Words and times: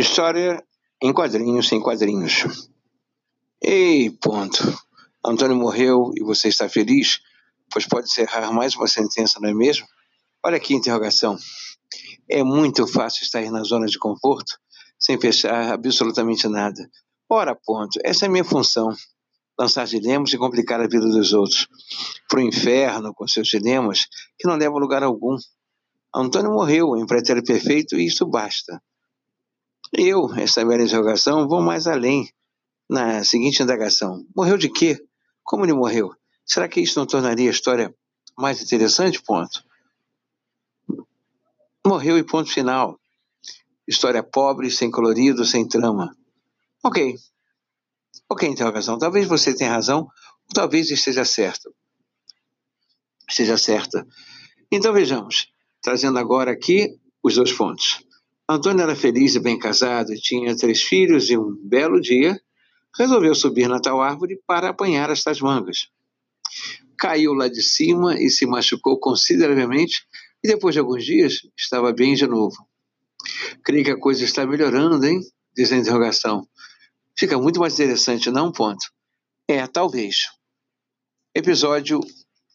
História 0.00 0.64
em 1.02 1.12
quadrinhos 1.12 1.66
sem 1.66 1.80
quadrinhos. 1.80 2.70
Ei, 3.60 4.08
ponto. 4.08 4.62
Antônio 5.26 5.56
morreu 5.56 6.12
e 6.14 6.22
você 6.22 6.46
está 6.46 6.68
feliz? 6.68 7.18
Pois 7.68 7.84
pode 7.84 8.08
cerrar 8.08 8.52
mais 8.52 8.76
uma 8.76 8.86
sentença, 8.86 9.40
não 9.40 9.48
é 9.48 9.52
mesmo? 9.52 9.88
Olha 10.46 10.56
a 10.56 10.72
interrogação. 10.72 11.36
É 12.30 12.44
muito 12.44 12.86
fácil 12.86 13.24
estar 13.24 13.42
na 13.50 13.64
zona 13.64 13.86
de 13.86 13.98
conforto 13.98 14.56
sem 15.00 15.20
fechar 15.20 15.72
absolutamente 15.72 16.46
nada. 16.46 16.88
Ora, 17.28 17.56
ponto. 17.56 17.98
Essa 18.04 18.26
é 18.26 18.28
a 18.28 18.30
minha 18.30 18.44
função. 18.44 18.94
Lançar 19.58 19.84
dilemas 19.84 20.32
e 20.32 20.38
complicar 20.38 20.80
a 20.80 20.86
vida 20.86 21.08
dos 21.08 21.32
outros. 21.32 21.66
Para 22.28 22.38
o 22.38 22.42
inferno 22.44 23.12
com 23.12 23.26
seus 23.26 23.48
dilemas 23.48 24.06
que 24.38 24.46
não 24.46 24.54
levam 24.54 24.78
lugar 24.78 25.02
algum. 25.02 25.36
Antônio 26.14 26.52
morreu 26.52 26.96
em 26.96 27.04
pretérito 27.04 27.48
perfeito 27.48 27.96
e 27.96 28.06
isso 28.06 28.24
basta. 28.24 28.80
Eu, 29.92 30.32
essa 30.34 30.64
velha 30.64 30.82
interrogação, 30.82 31.48
vou 31.48 31.62
mais 31.62 31.86
além. 31.86 32.28
Na 32.88 33.22
seguinte 33.22 33.62
indagação: 33.62 34.24
morreu 34.34 34.56
de 34.56 34.70
quê? 34.70 34.98
Como 35.42 35.64
ele 35.64 35.72
morreu? 35.72 36.14
Será 36.44 36.68
que 36.68 36.80
isso 36.80 36.98
não 36.98 37.06
tornaria 37.06 37.48
a 37.48 37.52
história 37.52 37.94
mais 38.36 38.62
interessante? 38.62 39.22
Ponto. 39.22 39.62
Morreu 41.86 42.18
e 42.18 42.22
ponto 42.22 42.50
final. 42.50 42.98
História 43.86 44.22
pobre, 44.22 44.70
sem 44.70 44.90
colorido, 44.90 45.44
sem 45.44 45.66
trama. 45.66 46.14
Ok. 46.84 47.16
Ok, 48.28 48.48
interrogação. 48.48 48.98
Talvez 48.98 49.26
você 49.26 49.54
tenha 49.54 49.72
razão, 49.72 50.00
ou 50.00 50.54
talvez 50.54 50.90
esteja 50.90 51.24
certo. 51.24 51.74
Esteja 53.28 53.56
certa. 53.56 54.06
Então 54.70 54.92
vejamos, 54.92 55.50
trazendo 55.82 56.18
agora 56.18 56.50
aqui 56.50 56.98
os 57.22 57.34
dois 57.34 57.52
pontos. 57.52 58.02
Antônio 58.48 58.82
era 58.82 58.96
feliz 58.96 59.34
e 59.34 59.40
bem 59.40 59.58
casado, 59.58 60.14
tinha 60.14 60.56
três 60.56 60.82
filhos 60.82 61.28
e 61.28 61.36
um 61.36 61.54
belo 61.62 62.00
dia 62.00 62.40
resolveu 62.96 63.34
subir 63.34 63.68
na 63.68 63.78
tal 63.78 64.00
árvore 64.00 64.40
para 64.46 64.70
apanhar 64.70 65.10
estas 65.10 65.40
mangas. 65.40 65.88
Caiu 66.96 67.34
lá 67.34 67.46
de 67.46 67.62
cima 67.62 68.18
e 68.18 68.30
se 68.30 68.46
machucou 68.46 68.98
consideravelmente 68.98 70.06
e 70.42 70.48
depois 70.48 70.74
de 70.74 70.80
alguns 70.80 71.04
dias 71.04 71.42
estava 71.56 71.92
bem 71.92 72.14
de 72.14 72.26
novo. 72.26 72.56
Creio 73.62 73.84
que 73.84 73.90
a 73.90 73.98
coisa 73.98 74.24
está 74.24 74.46
melhorando, 74.46 75.04
hein? 75.04 75.20
Diz 75.54 75.70
a 75.70 75.76
interrogação. 75.76 76.48
Fica 77.16 77.38
muito 77.38 77.60
mais 77.60 77.74
interessante, 77.74 78.30
não? 78.30 78.50
Ponto. 78.50 78.86
É, 79.46 79.66
talvez. 79.66 80.28
Episódio 81.34 82.00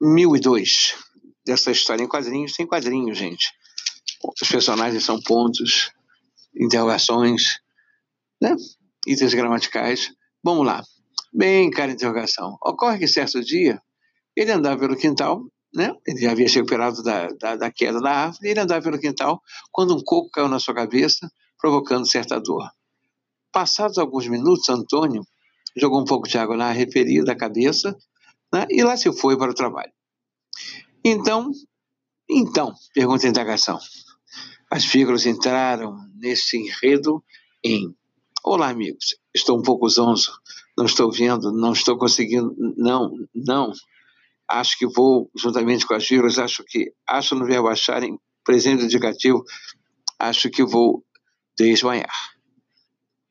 1002 0.00 0.96
dessa 1.46 1.70
história 1.70 2.02
em 2.02 2.08
quadrinhos, 2.08 2.54
sem 2.54 2.66
quadrinhos, 2.66 3.16
gente. 3.16 3.52
Os 4.40 4.48
personagens 4.48 5.04
são 5.04 5.20
pontos, 5.20 5.90
interrogações, 6.54 7.60
né? 8.40 8.54
itens 9.06 9.34
gramaticais. 9.34 10.12
Vamos 10.42 10.66
lá. 10.66 10.82
Bem, 11.32 11.70
cara, 11.70 11.92
interrogação. 11.92 12.56
Ocorre 12.62 12.98
que 12.98 13.08
certo 13.08 13.42
dia 13.42 13.80
ele 14.34 14.52
andava 14.52 14.78
pelo 14.78 14.96
quintal, 14.96 15.42
né? 15.74 15.94
Ele 16.06 16.26
havia 16.26 16.48
se 16.48 16.56
recuperado 16.56 17.02
da, 17.02 17.28
da, 17.28 17.56
da 17.56 17.70
queda 17.70 18.00
da 18.00 18.10
árvore, 18.10 18.50
ele 18.50 18.60
andava 18.60 18.82
pelo 18.82 18.98
quintal 18.98 19.40
quando 19.72 19.94
um 19.96 20.02
coco 20.02 20.30
caiu 20.30 20.48
na 20.48 20.58
sua 20.58 20.74
cabeça, 20.74 21.30
provocando 21.58 22.10
certa 22.10 22.38
dor. 22.38 22.68
Passados 23.52 23.98
alguns 23.98 24.26
minutos, 24.28 24.68
Antônio 24.68 25.22
jogou 25.76 26.00
um 26.00 26.04
pouco 26.04 26.28
de 26.28 26.38
água 26.38 26.56
na 26.56 26.70
referida 26.70 27.36
cabeça 27.36 27.96
né? 28.52 28.66
e 28.70 28.82
lá 28.82 28.96
se 28.96 29.12
foi 29.12 29.36
para 29.36 29.50
o 29.50 29.54
trabalho. 29.54 29.92
Então, 31.04 31.50
então, 32.28 32.74
pergunta 32.94 33.26
a 33.26 33.30
indagação. 33.30 33.78
As 34.76 34.84
figuras 34.84 35.24
entraram 35.24 35.96
nesse 36.16 36.58
enredo 36.58 37.24
em 37.64 37.96
Olá, 38.44 38.68
amigos. 38.68 39.16
Estou 39.34 39.58
um 39.58 39.62
pouco 39.62 39.88
zonzo. 39.88 40.38
Não 40.76 40.84
estou 40.84 41.10
vendo, 41.10 41.50
não 41.50 41.72
estou 41.72 41.96
conseguindo. 41.96 42.54
Não, 42.76 43.10
não. 43.34 43.72
Acho 44.46 44.76
que 44.76 44.86
vou, 44.86 45.30
juntamente 45.34 45.86
com 45.86 45.94
as 45.94 46.06
figuras, 46.06 46.38
acho 46.38 46.62
que. 46.62 46.92
Acho 47.08 47.34
no 47.34 47.46
verbo 47.46 47.68
achar 47.68 48.02
em 48.02 48.18
presente 48.44 48.84
indicativo. 48.84 49.42
Acho 50.18 50.50
que 50.50 50.62
vou 50.62 51.02
desmaiar. 51.56 52.34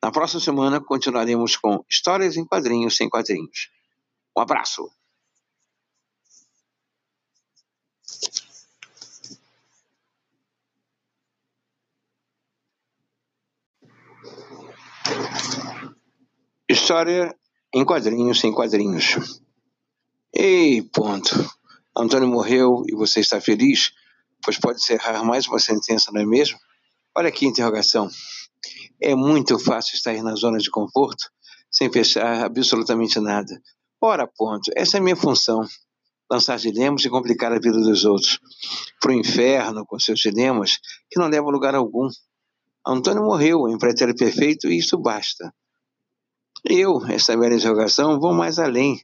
Na 0.04 0.10
próxima 0.10 0.42
semana 0.42 0.82
continuaremos 0.82 1.58
com 1.58 1.86
histórias 1.88 2.38
em 2.38 2.44
quadrinhos 2.44 2.98
sem 2.98 3.08
quadrinhos. 3.08 3.70
Um 4.36 4.42
abraço. 4.42 4.90
História 16.68 17.36
em 17.74 17.86
quadrinhos 17.86 18.40
sem 18.40 18.52
quadrinhos. 18.52 19.18
Ei, 20.34 20.82
ponto. 20.82 21.34
Antônio 21.98 22.28
morreu 22.28 22.84
e 22.88 22.96
você 22.96 23.20
está 23.20 23.40
feliz? 23.40 23.92
Pois 24.44 24.58
pode 24.58 24.84
cerrar 24.84 25.24
mais 25.24 25.48
uma 25.48 25.60
sentença, 25.60 26.12
não 26.12 26.22
é 26.22 26.26
mesmo? 26.26 26.58
Olha 27.16 27.30
a 27.30 27.46
interrogação. 27.46 28.10
É 29.02 29.16
muito 29.16 29.58
fácil 29.60 29.96
estar 29.96 30.14
na 30.22 30.36
zona 30.36 30.58
de 30.58 30.70
conforto 30.70 31.32
sem 31.72 31.92
fechar 31.92 32.44
absolutamente 32.44 33.20
nada. 33.20 33.62
Ora, 34.02 34.28
ponto. 34.28 34.72
Essa 34.76 34.98
é 34.98 35.00
a 35.00 35.04
minha 35.04 35.16
função. 35.16 35.62
Lançar 36.32 36.58
dilemas 36.58 37.04
e 37.04 37.10
complicar 37.10 37.52
a 37.52 37.60
vida 37.60 37.78
dos 37.80 38.06
outros. 38.06 38.40
Para 39.02 39.12
o 39.12 39.14
inferno 39.14 39.86
com 39.86 40.00
seus 40.00 40.20
dilemas 40.20 40.78
que 41.10 41.20
não 41.20 41.28
levam 41.28 41.50
lugar 41.50 41.76
algum. 41.76 42.08
Antônio 42.86 43.24
morreu 43.24 43.68
em 43.68 43.78
pretérito 43.78 44.20
perfeito 44.20 44.70
e 44.70 44.78
isso 44.78 44.98
basta. 44.98 45.54
Eu, 46.64 47.06
essa 47.08 47.38
velha 47.38 47.56
interrogação, 47.56 48.20
vou 48.20 48.34
mais 48.34 48.60
além. 48.60 49.04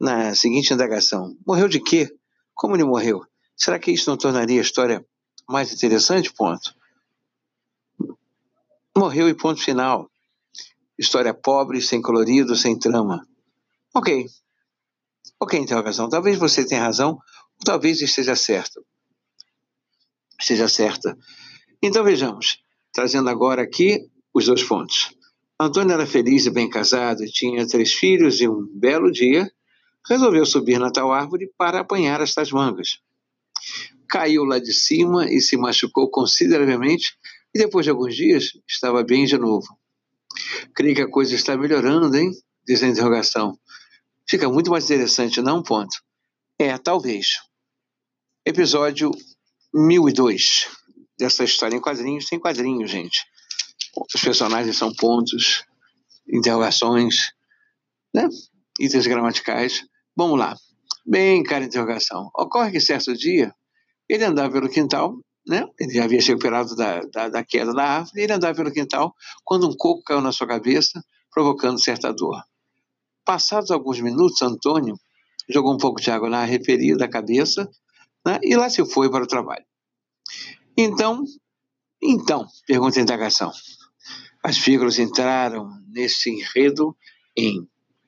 Na 0.00 0.34
seguinte 0.34 0.74
indagação: 0.74 1.36
morreu 1.46 1.68
de 1.68 1.80
quê? 1.80 2.14
Como 2.54 2.76
ele 2.76 2.84
morreu? 2.84 3.24
Será 3.56 3.78
que 3.78 3.92
isso 3.92 4.10
não 4.10 4.16
tornaria 4.16 4.60
a 4.60 4.62
história 4.62 5.04
mais 5.48 5.72
interessante? 5.72 6.32
Ponto. 6.32 6.74
Morreu 8.96 9.28
e 9.28 9.34
ponto 9.34 9.62
final. 9.62 10.10
História 10.98 11.34
pobre, 11.34 11.80
sem 11.80 12.00
colorido, 12.00 12.54
sem 12.54 12.78
trama. 12.78 13.26
Ok. 13.94 14.26
Ok, 15.40 15.58
interrogação. 15.58 16.08
Talvez 16.08 16.38
você 16.38 16.64
tenha 16.64 16.82
razão, 16.82 17.20
talvez 17.64 18.00
esteja 18.00 18.36
certo. 18.36 18.84
Esteja 20.40 20.68
certa. 20.68 21.16
Então 21.82 22.04
vejamos, 22.04 22.63
trazendo 22.94 23.28
agora 23.28 23.60
aqui 23.60 24.08
os 24.32 24.46
dois 24.46 24.62
pontos. 24.62 25.10
Antônio 25.60 25.92
era 25.92 26.06
feliz 26.06 26.46
e 26.46 26.50
bem 26.50 26.70
casado, 26.70 27.24
tinha 27.26 27.66
três 27.66 27.92
filhos 27.92 28.40
e 28.40 28.48
um 28.48 28.66
belo 28.72 29.10
dia 29.10 29.50
resolveu 30.08 30.46
subir 30.46 30.78
na 30.78 30.90
tal 30.90 31.12
árvore 31.12 31.50
para 31.58 31.80
apanhar 31.80 32.20
estas 32.20 32.50
mangas. 32.50 33.00
Caiu 34.08 34.44
lá 34.44 34.58
de 34.58 34.72
cima 34.72 35.26
e 35.30 35.40
se 35.40 35.56
machucou 35.56 36.08
consideravelmente 36.10 37.16
e 37.54 37.58
depois 37.58 37.84
de 37.84 37.90
alguns 37.90 38.14
dias 38.14 38.50
estava 38.68 39.02
bem 39.02 39.24
de 39.24 39.36
novo. 39.36 39.66
Creio 40.74 40.94
que 40.94 41.02
a 41.02 41.10
coisa 41.10 41.34
está 41.34 41.56
melhorando, 41.56 42.16
hein? 42.16 42.30
Diz 42.66 42.82
a 42.82 42.88
interrogação. 42.88 43.58
Fica 44.28 44.48
muito 44.48 44.70
mais 44.70 44.84
interessante, 44.84 45.40
não? 45.40 45.62
Ponto. 45.62 45.96
É, 46.58 46.76
talvez. 46.78 47.28
Episódio 48.44 49.10
1002 49.72 50.83
dessa 51.18 51.44
história 51.44 51.76
em 51.76 51.80
quadrinhos, 51.80 52.26
sem 52.26 52.38
quadrinhos, 52.38 52.90
gente 52.90 53.20
os 54.12 54.20
personagens 54.20 54.76
são 54.76 54.92
pontos, 54.94 55.64
interrogações, 56.28 57.32
né? 58.12 58.28
itens 58.78 59.06
gramaticais. 59.06 59.84
Vamos 60.16 60.38
lá. 60.38 60.56
Bem, 61.06 61.42
cara, 61.42 61.64
interrogação. 61.64 62.30
Ocorre 62.34 62.72
que 62.72 62.80
certo 62.80 63.14
dia 63.14 63.54
ele 64.08 64.24
andava 64.24 64.52
pelo 64.52 64.68
quintal, 64.68 65.16
né? 65.46 65.66
Ele 65.78 65.98
havia 66.00 66.20
se 66.20 66.28
recuperado 66.28 66.74
da, 66.74 67.00
da, 67.00 67.28
da 67.28 67.44
queda 67.44 67.72
da 67.72 67.84
árvore, 67.84 68.22
ele 68.22 68.32
andava 68.32 68.54
pelo 68.54 68.72
quintal 68.72 69.14
quando 69.44 69.68
um 69.68 69.76
coco 69.76 70.02
caiu 70.02 70.20
na 70.20 70.32
sua 70.32 70.46
cabeça, 70.46 71.02
provocando 71.30 71.82
certa 71.82 72.12
dor. 72.12 72.42
Passados 73.24 73.70
alguns 73.70 74.00
minutos, 74.00 74.40
Antônio 74.42 74.96
jogou 75.48 75.74
um 75.74 75.78
pouco 75.78 76.00
de 76.00 76.10
água 76.10 76.28
na 76.28 76.44
referida 76.44 77.08
cabeça 77.08 77.68
né? 78.24 78.38
e 78.42 78.56
lá 78.56 78.70
se 78.70 78.84
foi 78.86 79.10
para 79.10 79.24
o 79.24 79.26
trabalho. 79.26 79.64
Então, 80.76 81.24
então, 82.02 82.46
pergunta 82.66 82.98
a 82.98 83.02
indagação. 83.02 83.50
As 84.42 84.58
figuras 84.58 84.98
entraram 84.98 85.70
nesse 85.88 86.30
enredo 86.30 86.96
em 87.36 87.66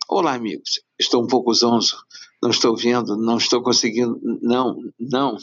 Olá, 0.09 0.35
amigos. 0.35 0.81
Estou 0.97 1.25
um 1.25 1.27
pouco 1.27 1.53
zonzo. 1.53 1.97
Não 2.41 2.51
estou 2.51 2.77
vendo, 2.77 3.17
não 3.17 3.39
estou 3.39 3.61
conseguindo. 3.61 4.21
Não, 4.41 4.79
não. 5.01 5.37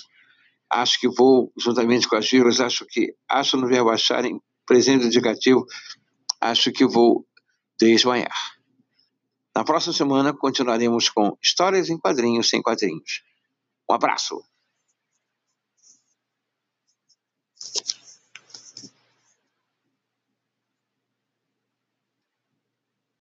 Acho 0.69 1.01
que 1.01 1.09
vou, 1.09 1.51
juntamente 1.59 2.07
com 2.07 2.15
as 2.15 2.25
figuras, 2.25 2.61
acho 2.61 2.85
que. 2.85 3.13
Acho 3.27 3.57
no 3.57 3.67
verbo 3.67 3.89
achar 3.89 4.23
em 4.23 4.39
presente 4.65 5.05
indicativo. 5.05 5.65
Acho 6.39 6.71
que 6.71 6.85
vou 6.85 7.27
desmaiar. 7.77 8.33
Na 9.53 9.65
próxima 9.65 9.93
semana 9.93 10.33
continuaremos 10.33 11.09
com 11.09 11.37
histórias 11.43 11.89
em 11.89 11.97
quadrinhos 11.97 12.47
sem 12.47 12.61
quadrinhos. 12.61 13.21
Um 13.89 13.93
abraço. 13.93 14.41